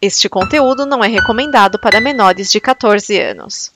Este 0.00 0.28
conteúdo 0.28 0.86
não 0.86 1.02
é 1.02 1.08
recomendado 1.08 1.76
para 1.76 2.00
menores 2.00 2.52
de 2.52 2.60
14 2.60 3.20
anos. 3.20 3.72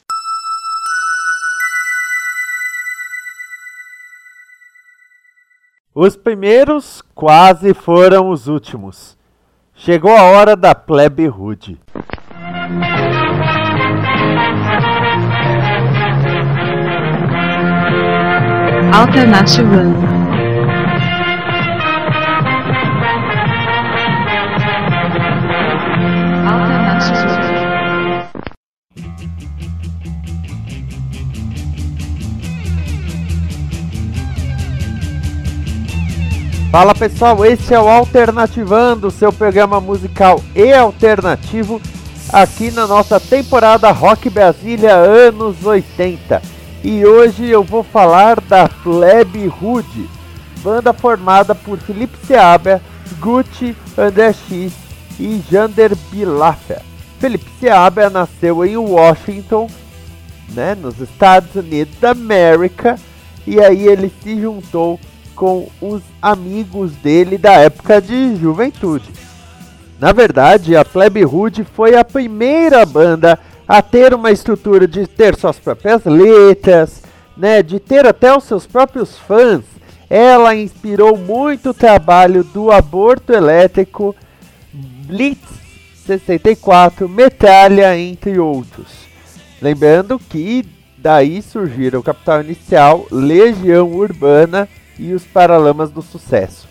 Os 5.93 6.17
primeiros 6.17 7.03
quase 7.13 7.75
foram 7.75 8.31
os 8.31 8.47
últimos. 8.47 9.19
Chegou 9.75 10.17
a 10.17 10.23
hora 10.23 10.55
da 10.55 10.77
plebe 10.77 11.27
rude. 11.27 11.81
Alternative 18.95 20.12
Fala 36.73 36.95
pessoal, 36.95 37.45
esse 37.45 37.75
é 37.75 37.79
o 37.79 37.87
Alternativando, 37.87 39.11
seu 39.11 39.31
programa 39.31 39.79
musical 39.79 40.43
e 40.55 40.73
alternativo 40.73 41.79
aqui 42.33 42.71
na 42.71 42.87
nossa 42.87 43.21
temporada 43.21 43.91
Rock 43.91 44.31
Brasília 44.31 44.95
anos 44.95 45.67
80. 45.67 46.41
E 46.83 47.05
hoje 47.05 47.47
eu 47.47 47.63
vou 47.63 47.83
falar 47.83 48.41
da 48.41 48.71
Plebe 48.71 49.47
Rude, 49.49 50.09
banda 50.63 50.95
formada 50.95 51.55
por 51.55 51.77
Felipe 51.77 52.17
Seabra, 52.27 52.81
Gucci, 53.21 53.77
André 53.99 54.33
X 54.33 54.73
e 55.21 55.43
Jander 55.51 55.95
Bilaffer. 56.11 56.81
Felipe 57.21 57.51
Seabra 57.61 58.09
nasceu 58.09 58.65
em 58.65 58.79
Washington, 58.79 59.69
né, 60.55 60.75
nos 60.75 60.99
Estados 60.99 61.55
Unidos 61.55 61.95
da 62.01 62.13
América, 62.13 62.99
e 63.47 63.61
aí 63.61 63.87
ele 63.87 64.11
se 64.23 64.41
juntou 64.41 64.99
com 65.35 65.69
os 65.81 66.03
amigos 66.21 66.93
dele 66.93 67.37
da 67.37 67.53
época 67.55 68.01
de 68.01 68.37
juventude. 68.37 69.11
Na 69.99 70.13
verdade, 70.13 70.77
a 70.77 70.85
Plebe 70.85 71.23
Rude 71.23 71.65
foi 71.65 71.97
a 71.97 72.05
primeira 72.05 72.85
banda 72.85 73.39
a 73.69 73.81
ter 73.81 74.13
uma 74.13 74.31
estrutura 74.31 74.87
de 74.87 75.07
ter 75.07 75.37
suas 75.37 75.59
próprias 75.59 76.05
letras, 76.05 77.03
né, 77.37 77.63
de 77.63 77.79
ter 77.79 78.07
até 78.07 78.37
os 78.37 78.45
seus 78.45 78.67
próprios 78.67 79.17
fãs. 79.17 79.63
Ela 80.11 80.55
inspirou 80.55 81.17
muito 81.17 81.71
o 81.71 81.75
trabalho 81.75 82.45
do 82.45 82.71
Aborto 82.71 83.33
Elétrico, 83.33 84.15
Blitz 84.73 85.49
64, 86.05 87.09
Metralha, 87.09 87.97
entre 87.97 88.39
outros. 88.39 88.89
Lembrando 89.61 90.19
que 90.19 90.67
daí 90.99 91.41
surgiram 91.41 92.01
o 92.01 92.03
Capital 92.03 92.43
Inicial, 92.43 93.07
Legião 93.11 93.89
Urbana 93.93 94.69
e 94.99 95.13
os 95.13 95.25
Paralamas 95.25 95.91
do 95.91 96.03
Sucesso. 96.03 96.69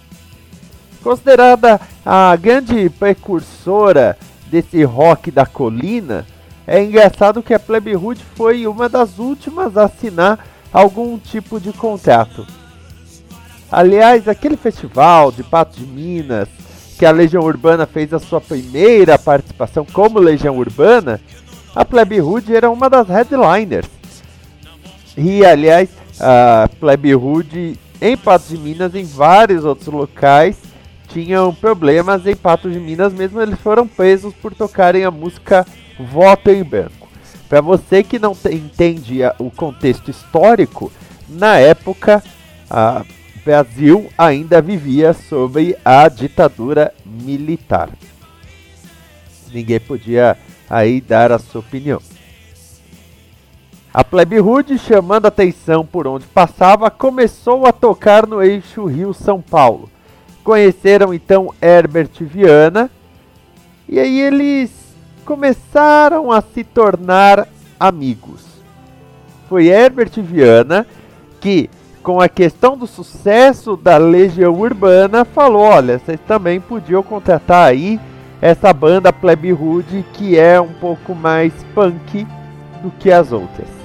Considerada 1.03 1.81
a 2.05 2.35
grande 2.35 2.89
precursora 2.89 4.17
desse 4.47 4.83
rock 4.83 5.31
da 5.31 5.45
colina, 5.45 6.25
é 6.67 6.83
engraçado 6.83 7.41
que 7.41 7.53
a 7.53 7.59
Plebe 7.59 7.95
Hood 7.95 8.23
foi 8.35 8.67
uma 8.67 8.87
das 8.87 9.17
últimas 9.17 9.75
a 9.75 9.85
assinar 9.85 10.45
algum 10.71 11.17
tipo 11.17 11.59
de 11.59 11.73
contrato. 11.73 12.45
Aliás, 13.71 14.27
aquele 14.27 14.57
festival 14.57 15.31
de 15.31 15.43
Patos 15.43 15.77
de 15.77 15.85
Minas, 15.85 16.47
que 16.99 17.05
a 17.05 17.11
Legião 17.11 17.43
Urbana 17.43 17.87
fez 17.87 18.13
a 18.13 18.19
sua 18.19 18.39
primeira 18.39 19.17
participação 19.17 19.85
como 19.85 20.19
Legião 20.19 20.57
Urbana, 20.57 21.19
a 21.73 21.83
Plebe 21.83 22.21
Hood 22.21 22.53
era 22.55 22.69
uma 22.69 22.89
das 22.89 23.07
headliners. 23.07 23.87
E 25.17 25.43
aliás, 25.43 25.89
a 26.19 26.69
Plebe 26.79 27.15
Hood 27.15 27.79
em 28.01 28.17
Patos 28.17 28.49
de 28.49 28.57
Minas, 28.57 28.95
em 28.95 29.05
vários 29.05 29.63
outros 29.63 29.87
locais, 29.87 30.57
tinham 31.07 31.53
problemas 31.53 32.25
em 32.25 32.35
Patos 32.35 32.73
de 32.73 32.79
Minas, 32.79 33.13
mesmo 33.13 33.39
eles 33.41 33.59
foram 33.59 33.87
presos 33.87 34.33
por 34.33 34.55
tocarem 34.55 35.05
a 35.05 35.11
música 35.11 35.65
Voto 35.99 36.49
em 36.49 36.63
Branco. 36.63 37.07
Para 37.47 37.61
você 37.61 38.01
que 38.01 38.17
não 38.17 38.35
entende 38.49 39.19
o 39.37 39.51
contexto 39.51 40.09
histórico, 40.09 40.91
na 41.29 41.57
época, 41.57 42.23
o 42.69 43.43
Brasil 43.45 44.09
ainda 44.17 44.61
vivia 44.61 45.13
sob 45.13 45.75
a 45.83 46.07
ditadura 46.07 46.93
militar. 47.05 47.89
Ninguém 49.53 49.79
podia 49.79 50.37
aí 50.69 51.01
dar 51.01 51.31
a 51.31 51.39
sua 51.39 51.59
opinião. 51.59 52.01
A 53.93 54.05
plebe 54.05 54.37
chamando 54.77 55.25
atenção 55.25 55.85
por 55.85 56.07
onde 56.07 56.25
passava, 56.25 56.89
começou 56.89 57.65
a 57.65 57.73
tocar 57.73 58.25
no 58.25 58.41
eixo 58.41 58.85
Rio-São 58.85 59.41
Paulo. 59.41 59.89
Conheceram 60.45 61.13
então 61.13 61.53
Herbert 61.61 62.11
Viana 62.21 62.89
e 63.89 63.99
aí 63.99 64.21
eles 64.21 64.71
começaram 65.25 66.31
a 66.31 66.39
se 66.39 66.63
tornar 66.63 67.45
amigos. 67.77 68.45
Foi 69.49 69.67
Herbert 69.67 70.21
Viana 70.21 70.87
que, 71.41 71.69
com 72.01 72.21
a 72.21 72.29
questão 72.29 72.77
do 72.77 72.87
sucesso 72.87 73.75
da 73.75 73.97
Legião 73.97 74.53
Urbana, 74.57 75.25
falou: 75.25 75.63
olha, 75.63 75.99
vocês 75.99 76.19
também 76.25 76.61
podiam 76.61 77.03
contratar 77.03 77.67
aí 77.67 77.99
essa 78.41 78.71
banda 78.71 79.11
Plebe 79.11 79.51
Rude 79.51 80.05
que 80.13 80.39
é 80.39 80.61
um 80.61 80.71
pouco 80.75 81.13
mais 81.13 81.51
punk 81.75 82.25
do 82.81 82.89
que 82.91 83.11
as 83.11 83.33
outras. 83.33 83.80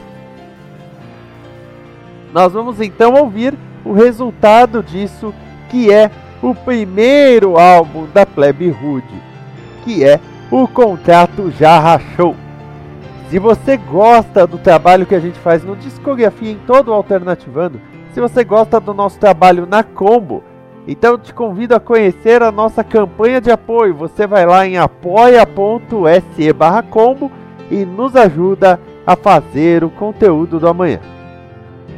Nós 2.37 2.53
vamos 2.53 2.83
então 2.83 3.15
ouvir 3.15 3.55
o 3.83 3.95
resultado 3.95 4.83
disso, 4.83 5.33
que 5.71 5.91
é 5.91 6.11
o 6.43 6.55
primeiro 6.55 7.59
álbum 7.59 8.07
da 8.13 8.27
Plebe 8.27 8.69
Rude, 8.69 9.23
que 9.83 10.05
é 10.05 10.21
O 10.51 10.69
Contrato 10.69 11.51
Já 11.51 11.79
Rachou. 11.79 12.37
Se 13.31 13.39
você 13.39 13.79
gosta 13.79 14.47
do 14.47 14.59
trabalho 14.59 15.07
que 15.07 15.15
a 15.15 15.19
gente 15.19 15.39
faz 15.39 15.65
no 15.65 15.75
Discografia 15.77 16.51
em 16.53 16.59
todo 16.67 16.89
o 16.89 16.93
Alternativando, 16.93 17.81
se 18.13 18.21
você 18.21 18.45
gosta 18.45 18.79
do 18.79 18.93
nosso 18.93 19.19
trabalho 19.19 19.65
na 19.65 19.83
Combo, 19.83 20.45
então 20.87 21.17
te 21.17 21.33
convido 21.33 21.75
a 21.75 21.81
conhecer 21.81 22.43
a 22.43 22.53
nossa 22.53 22.85
campanha 22.85 23.41
de 23.41 23.51
apoio. 23.51 23.95
Você 23.95 24.27
vai 24.27 24.45
lá 24.45 24.67
em 24.67 24.77
apoia.se 24.77 26.53
combo 26.91 27.33
e 27.71 27.87
nos 27.87 28.15
ajuda 28.15 28.79
a 29.07 29.17
fazer 29.17 29.83
o 29.83 29.89
conteúdo 29.89 30.61
do 30.61 30.69
amanhã. 30.69 31.16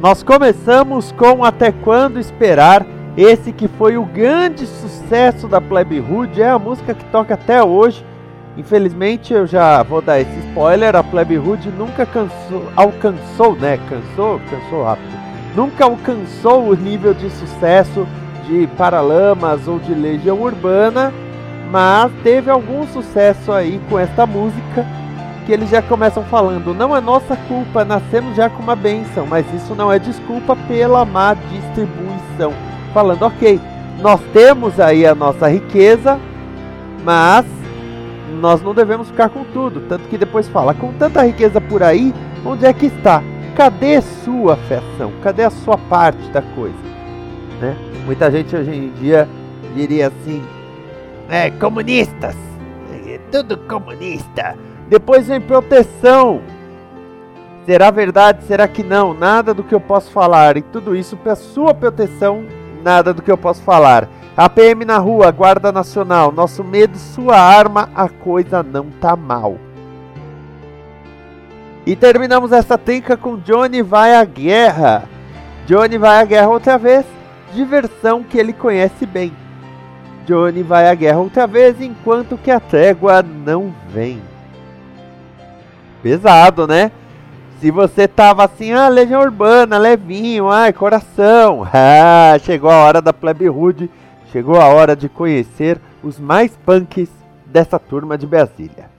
Nós 0.01 0.23
começamos 0.23 1.11
com 1.11 1.43
Até 1.43 1.73
Quando 1.73 2.21
Esperar, 2.21 2.85
esse 3.17 3.51
que 3.51 3.67
foi 3.67 3.97
o 3.97 4.05
grande 4.05 4.65
sucesso 4.65 5.45
da 5.45 5.59
Plebe 5.59 5.99
Hood, 5.99 6.41
é 6.41 6.49
a 6.49 6.57
música 6.57 6.93
que 6.93 7.03
toca 7.11 7.33
até 7.33 7.61
hoje. 7.61 8.05
Infelizmente, 8.55 9.33
eu 9.33 9.45
já 9.45 9.83
vou 9.83 10.01
dar 10.01 10.21
esse 10.21 10.39
spoiler, 10.47 10.95
a 10.95 11.03
Plebe 11.03 11.37
Hood 11.37 11.69
nunca 11.71 12.05
cansou, 12.05 12.63
alcançou, 12.77 13.57
né? 13.57 13.77
Cansou, 13.89 14.39
cansou 14.49 14.83
rápido. 14.85 15.19
Nunca 15.53 15.83
alcançou 15.83 16.69
o 16.69 16.75
nível 16.77 17.13
de 17.13 17.29
sucesso 17.29 18.07
de 18.47 18.67
Paralamas 18.77 19.67
ou 19.67 19.79
de 19.79 19.93
Legião 19.93 20.41
Urbana, 20.41 21.13
mas 21.69 22.09
teve 22.23 22.49
algum 22.49 22.87
sucesso 22.87 23.51
aí 23.51 23.81
com 23.89 23.99
esta 23.99 24.25
música 24.25 24.85
que 25.49 25.53
eles 25.53 25.69
já 25.71 25.81
começam 25.81 26.23
falando: 26.25 26.75
não 26.75 26.95
é 26.95 27.01
nossa 27.01 27.35
culpa, 27.35 27.83
nascemos 27.83 28.35
já 28.35 28.51
com 28.51 28.61
uma 28.61 28.75
benção, 28.75 29.25
mas 29.25 29.51
isso 29.51 29.73
não 29.73 29.91
é 29.91 29.97
desculpa 29.97 30.55
pela 30.67 31.03
má 31.03 31.33
distribuição. 31.33 32.53
Falando, 32.93 33.23
ok, 33.23 33.59
nós 33.99 34.21
temos 34.31 34.79
aí 34.79 35.07
a 35.07 35.15
nossa 35.15 35.49
riqueza, 35.49 36.19
mas 37.03 37.47
nós 38.39 38.61
não 38.61 38.75
devemos 38.75 39.09
ficar 39.09 39.29
com 39.29 39.43
tudo. 39.45 39.81
Tanto 39.89 40.07
que 40.07 40.19
depois 40.19 40.47
fala: 40.47 40.75
com 40.75 40.93
tanta 40.93 41.25
riqueza 41.25 41.59
por 41.59 41.81
aí, 41.81 42.13
onde 42.45 42.67
é 42.67 42.71
que 42.71 42.85
está? 42.85 43.23
Cadê 43.55 44.01
sua 44.01 44.53
afeção? 44.53 45.11
Cadê 45.23 45.45
a 45.45 45.49
sua 45.49 45.79
parte 45.79 46.29
da 46.29 46.43
coisa? 46.43 46.77
Né? 47.59 47.75
Muita 48.05 48.29
gente 48.29 48.55
hoje 48.55 48.69
em 48.69 48.91
dia 49.01 49.27
diria 49.75 50.09
assim: 50.09 50.43
é, 51.27 51.49
comunistas, 51.49 52.35
é 53.07 53.19
tudo 53.31 53.57
comunista 53.57 54.55
depois 54.89 55.27
vem 55.27 55.39
proteção. 55.39 56.41
Será 57.65 57.91
verdade? 57.91 58.43
Será 58.45 58.67
que 58.67 58.83
não? 58.83 59.13
Nada 59.13 59.53
do 59.53 59.63
que 59.63 59.75
eu 59.75 59.79
posso 59.79 60.09
falar. 60.11 60.57
E 60.57 60.61
tudo 60.61 60.95
isso 60.95 61.15
para 61.15 61.35
sua 61.35 61.73
proteção, 61.73 62.43
nada 62.83 63.13
do 63.13 63.21
que 63.21 63.31
eu 63.31 63.37
posso 63.37 63.61
falar. 63.61 64.09
A 64.35 64.49
PM 64.49 64.85
na 64.85 64.97
rua, 64.97 65.29
Guarda 65.31 65.71
Nacional, 65.71 66.31
nosso 66.31 66.63
medo, 66.63 66.97
sua 66.97 67.37
arma, 67.37 67.89
a 67.93 68.09
coisa 68.09 68.63
não 68.63 68.85
tá 68.89 69.15
mal. 69.15 69.57
E 71.85 71.95
terminamos 71.95 72.51
essa 72.51 72.77
trinca 72.77 73.17
com 73.17 73.37
Johnny 73.37 73.81
vai 73.81 74.15
à 74.15 74.23
guerra. 74.23 75.03
Johnny 75.67 75.97
vai 75.97 76.21
à 76.21 76.25
guerra 76.25 76.47
outra 76.47 76.77
vez, 76.77 77.05
diversão 77.53 78.23
que 78.23 78.37
ele 78.37 78.53
conhece 78.53 79.05
bem. 79.05 79.33
Johnny 80.25 80.63
vai 80.63 80.89
à 80.89 80.95
guerra 80.95 81.19
outra 81.19 81.45
vez 81.45 81.81
enquanto 81.81 82.37
que 82.37 82.49
a 82.49 82.59
trégua 82.59 83.21
não 83.21 83.73
vem. 83.89 84.21
Pesado, 86.01 86.67
né? 86.67 86.91
Se 87.59 87.71
você 87.71 88.07
tava 88.07 88.45
assim, 88.45 88.71
ah, 88.71 88.87
Legião 88.87 89.21
Urbana, 89.21 89.77
levinho, 89.77 90.49
ai, 90.49 90.71
coração. 90.71 91.67
Ah, 91.73 92.37
chegou 92.39 92.69
a 92.69 92.77
hora 92.77 93.01
da 93.01 93.11
plebe 93.11 93.47
rude, 93.47 93.89
chegou 94.31 94.59
a 94.61 94.67
hora 94.67 94.95
de 94.95 95.09
conhecer 95.09 95.79
os 96.03 96.17
mais 96.19 96.55
punks 96.65 97.09
dessa 97.45 97.77
turma 97.77 98.17
de 98.17 98.25
Brasília. 98.25 98.89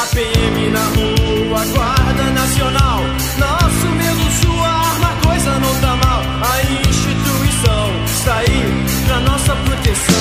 A 0.00 0.06
PM 0.14 0.70
na 0.70 0.80
rua, 0.96 1.62
Guarda 1.74 2.30
Nacional. 2.30 3.00
Nosso 3.36 3.86
medo, 3.98 4.30
sua 4.40 4.66
arma, 4.66 5.10
coisa 5.22 5.58
não 5.58 5.74
tá 5.80 5.94
mal. 5.96 6.22
A 6.40 6.62
instituição 6.88 7.90
está 8.06 8.38
aí 8.38 8.86
pra 9.06 9.20
nossa 9.20 9.54
proteção. 9.56 10.14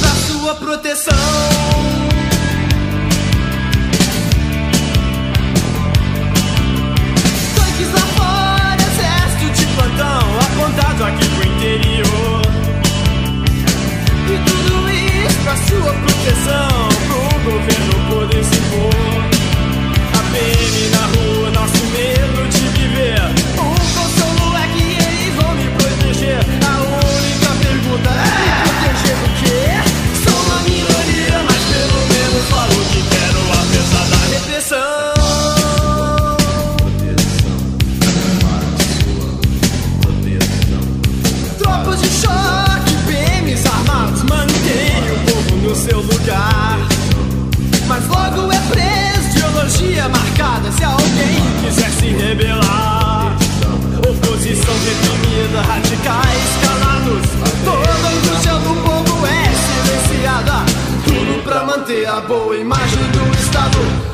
Pra 0.00 0.10
sua 0.28 0.54
proteção. 0.54 1.14
Tanques 7.56 7.92
lá 7.92 8.06
fora, 8.14 8.82
exército 8.82 9.50
de 9.52 9.66
plantão, 9.74 10.38
apontado 10.38 11.04
aqui 11.06 11.28
pro 11.28 11.48
interior. 11.48 12.33
Sua 15.74 15.92
proteção, 15.92 16.88
pro 17.08 17.50
governo 17.50 18.08
poder 18.10 18.44
se 18.44 18.56
impor. 18.56 19.13
Se 50.72 50.84
alguém 50.84 51.36
quiser 51.62 51.90
se 51.90 52.06
rebelar. 52.08 53.36
Oposição 53.98 54.74
reprimida, 54.84 55.62
radicais 55.62 56.42
calados. 56.62 57.28
Toda 57.64 58.08
a 58.08 58.10
angústia 58.10 58.54
do 58.54 58.74
povo 58.82 59.26
é 59.26 60.08
silenciada. 60.08 60.64
Tudo 61.04 61.42
pra 61.44 61.64
manter 61.64 62.06
a 62.06 62.20
boa 62.20 62.56
imagem 62.56 63.02
do 63.12 63.38
Estado. 63.38 64.13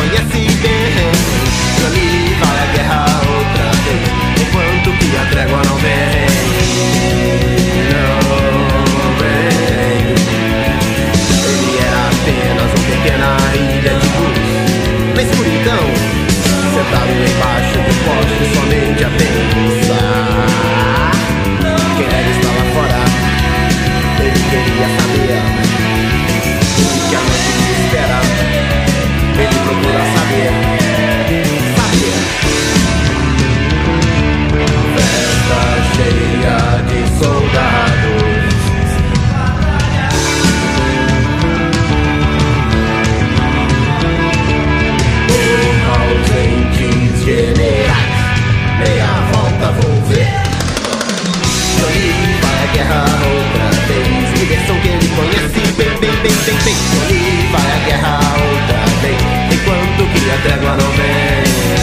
Conhece 0.00 0.48
bem. 0.62 1.12
Johnny 1.78 2.34
vai 2.40 2.58
à 2.58 2.66
guerra 2.72 3.04
outra 3.36 3.70
vez, 3.84 4.08
enquanto 4.40 4.98
que 4.98 5.16
a 5.16 5.24
trégua 5.30 5.62
não 5.66 5.76
vem. 5.76 6.09
Procura 29.70 30.04
saber, 30.14 30.52
saber. 31.76 32.18
Festa 34.96 35.62
cheia 35.94 36.58
de 36.88 37.00
soldados. 37.18 38.20
ausentes 45.90 47.24
generais. 47.24 48.20
Meia 48.78 49.12
volta 49.32 49.68
vou 49.80 49.94
ver. 50.08 50.30
Johnny 51.78 52.08
vai 52.42 52.56
à 52.58 52.66
guerra 52.72 53.02
outra 53.24 53.66
vez. 53.86 54.38
Diversão 54.38 54.76
que 54.80 54.88
ele 54.88 55.08
conhece 55.14 55.60
bem, 55.76 55.90
bem, 56.00 56.16
bem, 56.22 56.36
bem, 56.44 56.58
bem. 56.64 57.19
Enquanto 60.42 60.84
que 60.94 61.02
a 61.02 61.79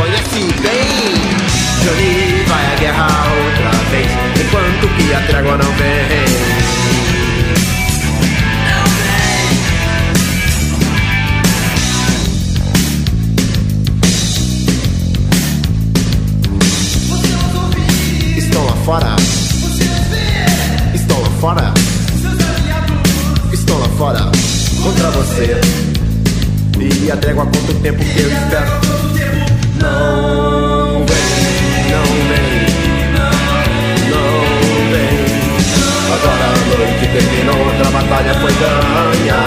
conhece 0.00 0.40
bem. 0.62 1.14
Johnny 1.82 2.44
vai 2.46 2.72
à 2.72 2.76
guerra 2.76 3.06
outra 3.44 3.70
vez, 3.90 4.10
enquanto 4.40 4.88
que 4.96 5.14
a 5.14 5.20
trégua 5.26 5.58
não 5.58 5.72
vem. 5.74 6.40
Fora. 18.84 19.14
Estão 20.92 21.20
lá 21.20 21.30
fora. 21.40 21.74
Estão 23.52 23.78
lá 23.78 23.88
fora. 23.90 24.18
Contra 24.82 25.10
você. 25.12 25.60
E 26.76 27.08
a 27.08 27.16
trégua 27.16 27.46
quanto 27.46 27.74
tempo 27.82 27.98
que 27.98 28.20
eu 28.20 28.32
espero. 28.32 28.89
Terminou, 37.12 37.58
outra 37.66 37.90
batalha 37.90 38.34
foi 38.34 38.52
ganha. 38.52 39.40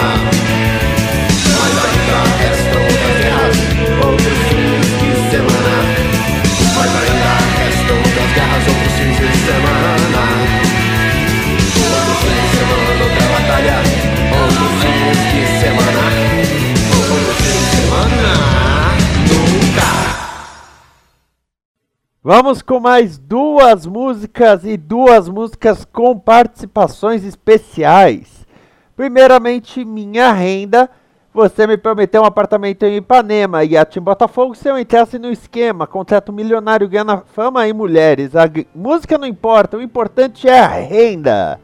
Mas 1.58 1.74
ainda 1.84 2.18
restam 2.38 2.82
outras 2.82 3.16
guerras, 3.20 3.56
outros 4.04 4.38
fins 4.48 4.86
de 5.00 5.10
semana. 5.30 5.76
Mas 6.76 6.90
ainda 7.00 7.32
restam 7.58 7.96
outras 7.96 8.30
guerras, 8.34 8.64
outros 8.68 8.92
fins 8.98 9.16
de 9.16 9.36
semana. 9.46 10.22
Outros 11.94 12.18
fins 12.22 12.40
de 12.42 12.56
semana, 12.56 13.04
outra 13.04 13.24
batalha, 13.32 13.93
Vamos 22.26 22.62
com 22.62 22.80
mais 22.80 23.18
duas 23.18 23.84
músicas 23.84 24.64
e 24.64 24.78
duas 24.78 25.28
músicas 25.28 25.84
com 25.84 26.18
participações 26.18 27.22
especiais. 27.22 28.46
Primeiramente, 28.96 29.84
Minha 29.84 30.32
Renda. 30.32 30.88
Você 31.34 31.66
me 31.66 31.76
prometeu 31.76 32.22
um 32.22 32.24
apartamento 32.24 32.84
em 32.84 32.96
Ipanema 32.96 33.62
e 33.62 33.76
a 33.76 33.84
Tim 33.84 34.00
Botafogo 34.00 34.54
se 34.54 34.66
eu 34.66 34.78
entrasse 34.78 35.18
no 35.18 35.30
esquema. 35.30 35.86
Contrato 35.86 36.32
milionário 36.32 36.88
ganha 36.88 37.22
fama 37.26 37.68
e 37.68 37.74
mulheres. 37.74 38.34
A 38.34 38.44
música 38.74 39.18
não 39.18 39.26
importa, 39.26 39.76
o 39.76 39.82
importante 39.82 40.48
é 40.48 40.60
a 40.60 40.68
renda. 40.68 41.60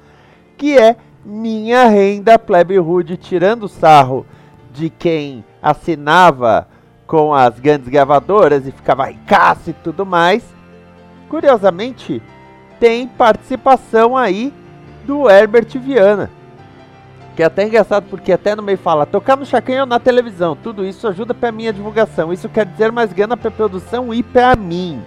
Que 0.59 0.77
é 0.77 0.95
Minha 1.25 1.87
Renda, 1.87 2.39
Plebe 2.39 2.77
Rude, 2.77 3.17
tirando 3.17 3.67
sarro 3.67 4.27
de 4.75 4.91
quem 4.91 5.43
assinava 5.63 6.69
com 7.11 7.35
as 7.35 7.59
grandes 7.59 7.89
gravadoras 7.89 8.69
e 8.69 8.71
ficava 8.71 9.07
ricaço 9.07 9.71
e 9.71 9.73
tudo 9.73 10.07
mais. 10.07 10.45
Curiosamente, 11.29 12.23
tem 12.79 13.09
participação 13.09 14.17
aí 14.17 14.55
do 15.05 15.29
Herbert 15.29 15.67
Viana. 15.75 16.31
Que 17.35 17.43
é 17.43 17.47
até 17.47 17.67
engraçado 17.67 18.07
porque 18.09 18.31
até 18.31 18.55
no 18.55 18.63
meio 18.63 18.79
fala 18.79 19.07
tocar 19.07 19.37
no 19.37 19.45
Chacanha 19.45 19.81
ou 19.81 19.87
na 19.87 19.99
televisão. 19.99 20.55
Tudo 20.55 20.85
isso 20.85 21.09
ajuda 21.09 21.35
pra 21.35 21.51
minha 21.51 21.73
divulgação. 21.73 22.33
Isso 22.33 22.49
quer 22.49 22.65
dizer 22.65 22.93
mais 22.93 23.13
grana 23.13 23.37
pra 23.37 23.51
produção 23.51 24.15
e 24.15 24.23
pra 24.23 24.55
mim. 24.55 25.03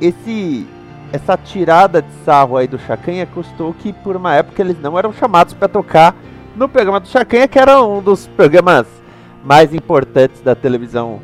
Esse 0.00 0.66
essa 1.12 1.36
tirada 1.36 2.00
de 2.00 2.12
sarro 2.24 2.56
aí 2.56 2.66
do 2.66 2.78
Chacanha 2.78 3.26
custou 3.26 3.74
que 3.74 3.92
por 3.92 4.16
uma 4.16 4.34
época 4.34 4.62
eles 4.62 4.80
não 4.80 4.98
eram 4.98 5.12
chamados 5.12 5.52
pra 5.52 5.68
tocar 5.68 6.14
no 6.56 6.66
programa 6.66 6.98
do 6.98 7.08
Chacanha, 7.08 7.46
que 7.46 7.58
era 7.58 7.82
um 7.82 8.00
dos 8.00 8.26
programas 8.28 8.99
mais 9.44 9.74
importantes 9.74 10.40
da 10.40 10.54
televisão 10.54 11.20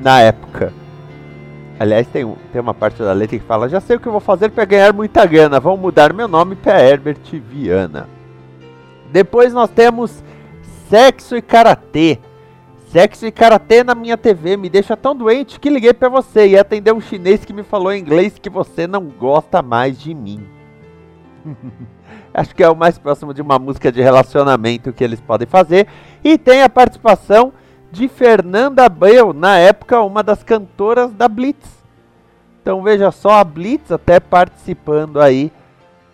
na 0.00 0.20
época. 0.20 0.72
Aliás, 1.78 2.06
tem, 2.06 2.24
um, 2.24 2.36
tem 2.52 2.60
uma 2.60 2.74
parte 2.74 3.02
da 3.02 3.12
letra 3.12 3.38
que 3.38 3.44
fala: 3.44 3.68
Já 3.68 3.80
sei 3.80 3.96
o 3.96 4.00
que 4.00 4.08
vou 4.08 4.20
fazer 4.20 4.50
para 4.50 4.64
ganhar 4.64 4.92
muita 4.92 5.26
grana. 5.26 5.58
Vão 5.58 5.76
mudar 5.76 6.12
meu 6.12 6.28
nome 6.28 6.54
para 6.54 6.80
Herbert 6.80 7.18
Viana. 7.32 8.08
Depois 9.10 9.52
nós 9.52 9.70
temos 9.70 10.22
Sexo 10.88 11.36
e 11.36 11.42
Karatê. 11.42 12.18
Sexo 12.88 13.26
e 13.26 13.32
Karatê 13.32 13.82
na 13.82 13.94
minha 13.94 14.16
TV 14.16 14.56
me 14.56 14.68
deixa 14.68 14.96
tão 14.96 15.16
doente 15.16 15.58
que 15.58 15.70
liguei 15.70 15.94
para 15.94 16.10
você 16.10 16.48
e 16.48 16.58
atendeu 16.58 16.94
um 16.94 17.00
chinês 17.00 17.44
que 17.44 17.52
me 17.52 17.62
falou 17.62 17.92
em 17.92 18.00
inglês 18.00 18.38
que 18.38 18.50
você 18.50 18.86
não 18.86 19.04
gosta 19.04 19.62
mais 19.62 19.98
de 19.98 20.14
mim. 20.14 20.46
Acho 22.34 22.54
que 22.54 22.62
é 22.62 22.68
o 22.68 22.76
mais 22.76 22.98
próximo 22.98 23.34
de 23.34 23.42
uma 23.42 23.58
música 23.58 23.90
de 23.90 24.00
relacionamento 24.00 24.92
que 24.92 25.02
eles 25.02 25.20
podem 25.20 25.46
fazer. 25.46 25.86
E 26.24 26.38
tem 26.38 26.62
a 26.62 26.68
participação 26.68 27.52
de 27.90 28.08
Fernanda 28.08 28.86
Abreu, 28.86 29.32
na 29.32 29.58
época 29.58 30.00
uma 30.00 30.22
das 30.22 30.42
cantoras 30.42 31.12
da 31.12 31.28
Blitz. 31.28 31.68
Então 32.60 32.82
veja 32.82 33.10
só 33.10 33.30
a 33.40 33.44
Blitz 33.44 33.90
até 33.90 34.20
participando 34.20 35.20
aí, 35.20 35.52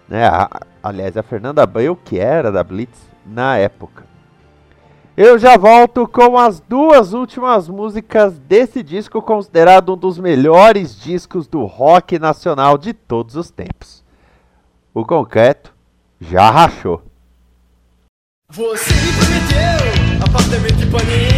né? 0.08 0.26
A- 0.26 0.48
aliás, 0.82 1.16
a 1.16 1.22
Fernanda 1.22 1.62
Abreu 1.62 1.94
que 1.94 2.18
era 2.18 2.50
da 2.50 2.64
Blitz 2.64 2.98
na 3.24 3.56
época. 3.56 4.06
Eu 5.16 5.36
já 5.38 5.56
volto 5.56 6.06
com 6.06 6.38
as 6.38 6.60
duas 6.60 7.12
últimas 7.12 7.68
músicas 7.68 8.38
desse 8.38 8.84
disco, 8.84 9.20
considerado 9.20 9.92
um 9.92 9.96
dos 9.96 10.16
melhores 10.18 10.94
discos 10.98 11.46
do 11.48 11.64
rock 11.64 12.18
nacional 12.20 12.78
de 12.78 12.92
todos 12.92 13.34
os 13.34 13.50
tempos. 13.50 14.04
O 14.94 15.04
concreto 15.04 15.74
já 16.20 16.48
rachou. 16.50 17.02
Você 18.50 18.94
me 20.28 20.78
prometeu 20.88 20.88
apartamento 20.88 21.37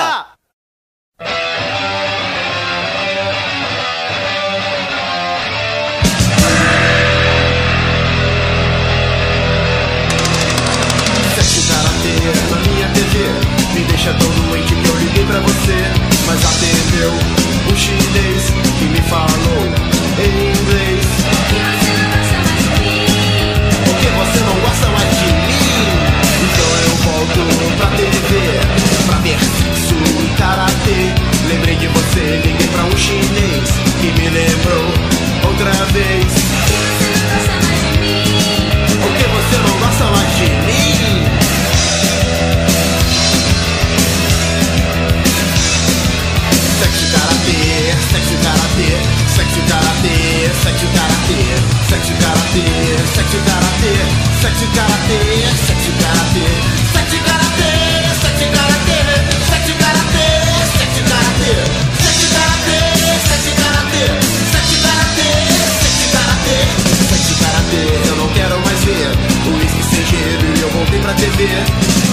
Manda! 0.00 0.26
Sete 11.34 11.60
karatê 11.68 12.16
na 12.50 12.56
minha 12.66 12.88
TV 12.88 13.14
Me 13.74 13.84
deixa 13.84 14.14
tão 14.14 14.30
doente 14.30 14.74
que 14.74 14.88
eu 14.88 14.96
liguei 14.96 15.24
pra 15.26 15.40
você 15.40 15.78
Mas 16.26 16.44
atendeu 16.44 17.12
o 17.70 17.76
chinês 17.76 18.50
que 18.78 18.84
me 18.86 19.02
falou 19.02 19.62
em 20.18 20.50
inglês 20.50 21.06
Porque 23.84 24.06
você 24.06 24.38
não 24.44 24.60
gosta 24.60 24.86
mais 24.88 25.10
de 25.18 25.26
mim 25.26 25.60
Então 26.46 26.70
eu 26.84 26.94
volto 27.04 27.40
pra 27.76 27.86
TV 27.96 28.69
karatê. 30.40 31.12
Lembrei 31.48 31.76
de 31.76 31.86
você, 31.88 32.40
liguei 32.42 32.68
pra 32.68 32.84
um 32.84 32.96
chinês 32.96 33.68
que 34.00 34.08
me 34.18 34.28
lembrou 34.30 34.86
outra 35.46 35.72
vez. 35.92 36.32
Por 39.02 39.12
que 39.16 39.24
você 39.36 39.56
não 39.66 39.74
gosta 39.78 40.04
mais 40.04 40.30
de 40.38 40.48
mim? 40.64 41.28
Sexo 46.80 47.06
karatê, 47.12 47.60
sexo 48.10 48.36
karatê, 48.42 48.90
sexo 49.36 49.60
karatê, 49.68 50.16
sexo 50.62 50.86
karatê, 50.96 51.40
sexo 51.90 52.14
karatê, 52.22 52.66
sexo 53.14 53.38
karatê, 53.46 53.94
sexo 54.40 54.66
karatê, 54.74 55.20
sexo 55.66 55.92
karatê, 56.00 56.48
sexo 56.92 57.18
karatê. 57.24 57.39
TV. 71.20 71.46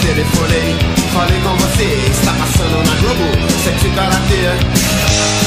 Telefonei, 0.02 0.76
falei 1.14 1.40
com 1.40 1.56
você, 1.56 2.10
está 2.12 2.34
passando 2.34 2.86
na 2.86 2.96
Globo, 2.96 3.24
sexy 3.64 3.90
karatê. 3.92 5.47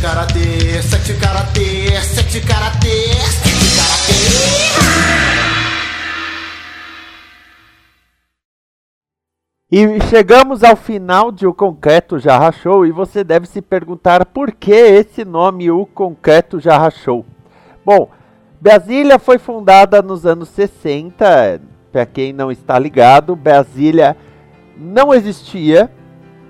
Karatê, 0.00 0.82
sexy 0.82 1.14
karatê, 1.14 2.00
sexy 2.00 2.40
karatê, 2.40 3.14
sexy 3.20 3.76
karatê. 3.76 4.20
E 9.70 10.00
chegamos 10.08 10.64
ao 10.64 10.74
final 10.74 11.30
de 11.30 11.46
O 11.46 11.52
Concreto 11.52 12.18
Já 12.18 12.38
Rachou 12.38 12.86
e 12.86 12.90
você 12.90 13.22
deve 13.22 13.46
se 13.46 13.60
perguntar 13.60 14.24
por 14.24 14.52
que 14.52 14.72
esse 14.72 15.24
nome 15.24 15.70
O 15.70 15.84
Concreto 15.84 16.58
Já 16.58 16.78
Rachou. 16.78 17.26
Bom, 17.84 18.08
Brasília 18.60 19.18
foi 19.18 19.38
fundada 19.38 20.02
nos 20.02 20.24
anos 20.24 20.48
60, 20.48 21.60
para 21.92 22.06
quem 22.06 22.32
não 22.32 22.50
está 22.50 22.78
ligado, 22.78 23.36
Brasília 23.36 24.16
não 24.76 25.12
existia, 25.12 25.90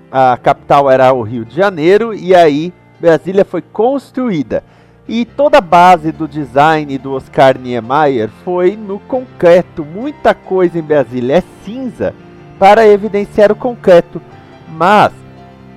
a 0.09 0.37
capital 0.37 0.89
era 0.89 1.13
o 1.13 1.21
Rio 1.21 1.45
de 1.45 1.55
Janeiro 1.55 2.13
e 2.13 2.33
aí 2.33 2.73
Brasília 3.01 3.43
foi 3.43 3.63
construída. 3.63 4.63
E 5.07 5.25
toda 5.25 5.57
a 5.57 5.61
base 5.61 6.11
do 6.11 6.27
design 6.27 6.95
do 6.99 7.13
Oscar 7.13 7.57
Niemeyer 7.57 8.29
foi 8.45 8.77
no 8.77 8.99
concreto. 8.99 9.83
Muita 9.83 10.35
coisa 10.35 10.77
em 10.77 10.83
Brasília 10.83 11.39
é 11.39 11.43
cinza 11.65 12.13
para 12.59 12.87
evidenciar 12.87 13.51
o 13.51 13.55
concreto. 13.55 14.21
Mas, 14.69 15.11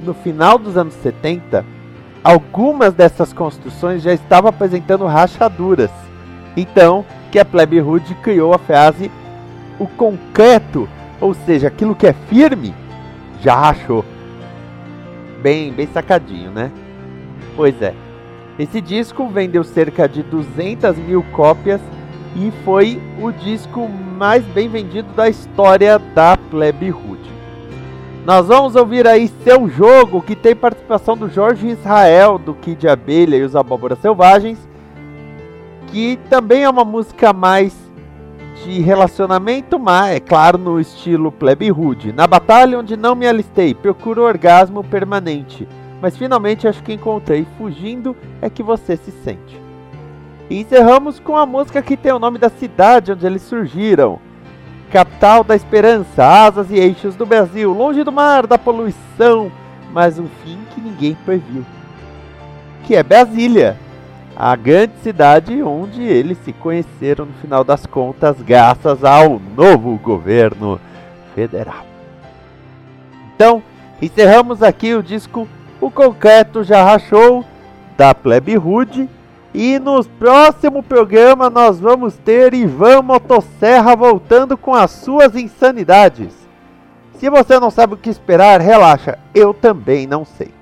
no 0.02 0.12
final 0.12 0.58
dos 0.58 0.76
anos 0.76 0.92
70, 0.94 1.64
algumas 2.22 2.92
dessas 2.92 3.32
construções 3.32 4.02
já 4.02 4.12
estavam 4.12 4.50
apresentando 4.50 5.06
rachaduras. 5.06 5.90
Então, 6.54 7.04
que 7.32 7.38
a 7.38 7.44
Plebe 7.44 7.80
Hood 7.80 8.14
criou 8.16 8.52
a 8.52 8.58
frase 8.58 9.10
o 9.78 9.86
concreto, 9.88 10.88
ou 11.20 11.34
seja, 11.34 11.66
aquilo 11.68 11.96
que 11.96 12.06
é 12.06 12.12
firme, 12.12 12.72
já 13.40 13.56
rachou. 13.56 14.04
Bem, 15.42 15.72
bem 15.72 15.88
sacadinho, 15.88 16.52
né? 16.52 16.70
Pois 17.56 17.80
é. 17.80 17.94
Esse 18.58 18.80
disco 18.80 19.28
vendeu 19.28 19.64
cerca 19.64 20.08
de 20.08 20.22
200 20.22 20.96
mil 20.98 21.24
cópias 21.32 21.80
e 22.36 22.52
foi 22.64 23.00
o 23.20 23.32
disco 23.32 23.88
mais 23.88 24.44
bem 24.46 24.68
vendido 24.68 25.08
da 25.12 25.28
história 25.28 25.98
da 25.98 26.36
Plebe 26.36 26.90
Hood. 26.90 27.20
Nós 28.24 28.46
vamos 28.46 28.74
ouvir 28.74 29.06
aí 29.06 29.28
Seu 29.42 29.68
Jogo, 29.68 30.22
que 30.22 30.34
tem 30.34 30.56
participação 30.56 31.16
do 31.16 31.28
Jorge 31.28 31.68
Israel, 31.68 32.38
do 32.38 32.54
Kid 32.54 32.88
Abelha 32.88 33.36
e 33.36 33.42
os 33.42 33.54
Abóboras 33.54 33.98
Selvagens, 33.98 34.58
que 35.88 36.18
também 36.30 36.64
é 36.64 36.70
uma 36.70 36.84
música 36.84 37.32
mais 37.32 37.74
de 38.64 38.80
relacionamento, 38.80 39.78
mas 39.78 40.16
é 40.16 40.20
claro 40.20 40.56
no 40.56 40.80
estilo 40.80 41.30
Plebe 41.30 41.70
Hood. 41.70 42.12
Na 42.12 42.26
batalha 42.26 42.78
onde 42.78 42.96
não 42.96 43.14
me 43.14 43.26
alistei, 43.26 43.74
procuro 43.74 44.22
orgasmo 44.22 44.82
permanente, 44.82 45.68
mas 46.00 46.16
finalmente 46.16 46.68
acho 46.68 46.82
que 46.82 46.92
encontrei. 46.92 47.46
Fugindo 47.58 48.16
é 48.40 48.48
que 48.50 48.62
você 48.62 48.96
se 48.96 49.10
sente. 49.10 49.60
E 50.50 50.60
encerramos 50.60 51.18
com 51.18 51.36
a 51.36 51.46
música 51.46 51.80
que 51.82 51.96
tem 51.96 52.12
o 52.12 52.18
nome 52.18 52.38
da 52.38 52.48
cidade 52.48 53.12
onde 53.12 53.26
eles 53.26 53.42
surgiram. 53.42 54.18
Capital 54.90 55.42
da 55.42 55.56
esperança, 55.56 56.24
asas 56.24 56.70
e 56.70 56.76
eixos 56.76 57.16
do 57.16 57.26
Brasil, 57.26 57.72
longe 57.72 58.04
do 58.04 58.12
mar, 58.12 58.46
da 58.46 58.58
poluição, 58.58 59.50
mas 59.92 60.18
um 60.18 60.26
fim 60.44 60.58
que 60.74 60.80
ninguém 60.80 61.16
previu. 61.24 61.64
Que 62.84 62.94
é 62.94 63.02
Brasília, 63.02 63.76
a 64.36 64.54
grande 64.54 64.92
cidade 65.02 65.62
onde 65.62 66.02
eles 66.02 66.38
se 66.44 66.52
conheceram 66.52 67.26
no 67.26 67.32
final 67.34 67.64
das 67.64 67.86
contas, 67.86 68.40
graças 68.42 69.02
ao 69.04 69.40
novo 69.56 69.96
governo 69.96 70.80
federal. 71.34 71.86
Então, 73.34 73.62
encerramos 74.00 74.62
aqui 74.62 74.94
o 74.94 75.02
disco 75.02 75.48
O 75.84 75.90
Concreto 75.90 76.64
Já 76.64 76.82
Rachou, 76.82 77.44
da 77.94 78.14
Plebe 78.14 78.56
Rude. 78.56 79.06
E 79.52 79.78
no 79.78 80.02
próximo 80.02 80.82
programa 80.82 81.50
nós 81.50 81.78
vamos 81.78 82.14
ter 82.16 82.54
Ivan 82.54 83.02
Motosserra 83.02 83.94
voltando 83.94 84.56
com 84.56 84.74
as 84.74 84.90
suas 84.90 85.36
insanidades. 85.36 86.32
Se 87.18 87.28
você 87.28 87.60
não 87.60 87.70
sabe 87.70 87.92
o 87.92 87.98
que 87.98 88.08
esperar, 88.08 88.62
relaxa, 88.62 89.18
eu 89.34 89.52
também 89.52 90.06
não 90.06 90.24
sei. 90.24 90.54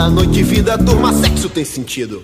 Para 0.00 0.08
noite, 0.08 0.42
vida, 0.42 0.78
turma, 0.78 1.12
sexo 1.12 1.50
tem 1.50 1.62
sentido. 1.62 2.22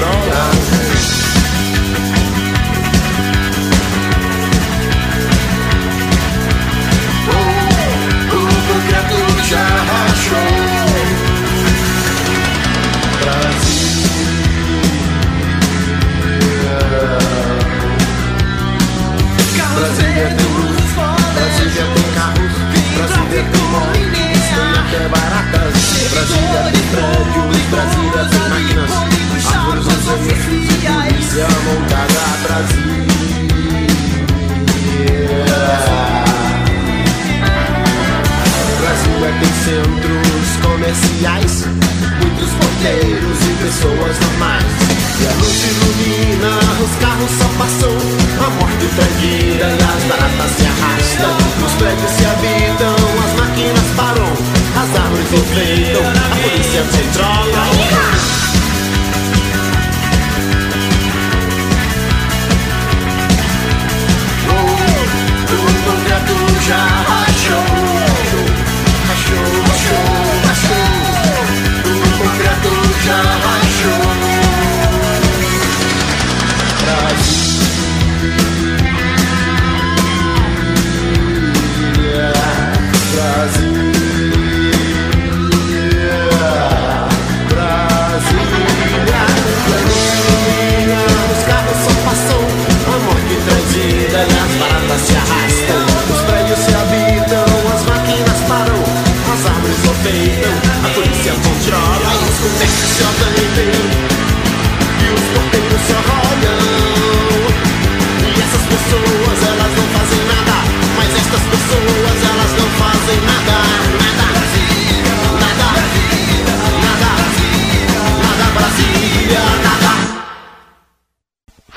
strong. 0.00 0.39